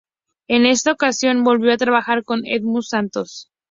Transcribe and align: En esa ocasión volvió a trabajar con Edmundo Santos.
En 0.47 0.65
esa 0.65 0.93
ocasión 0.93 1.43
volvió 1.43 1.71
a 1.71 1.77
trabajar 1.77 2.23
con 2.23 2.43
Edmundo 2.47 2.81
Santos. 2.81 3.51